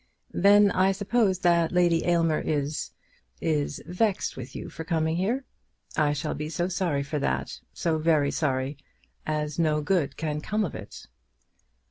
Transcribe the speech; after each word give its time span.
"Then 0.33 0.71
I 0.71 0.93
suppose 0.93 1.41
that 1.41 1.71
Lady 1.71 2.05
Aylmer 2.07 2.39
is, 2.39 2.89
is 3.39 3.83
vexed 3.85 4.35
with 4.35 4.55
you 4.55 4.67
for 4.67 4.83
coming 4.83 5.15
here. 5.15 5.45
I 5.95 6.11
shall 6.11 6.33
be 6.33 6.49
so 6.49 6.67
sorry 6.69 7.03
for 7.03 7.19
that; 7.19 7.59
so 7.71 7.99
very 7.99 8.31
sorry, 8.31 8.77
as 9.27 9.59
no 9.59 9.79
good 9.81 10.17
can 10.17 10.41
come 10.41 10.65
of 10.65 10.73
it." 10.73 11.05